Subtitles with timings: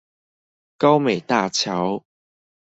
[0.79, 2.03] 高美大橋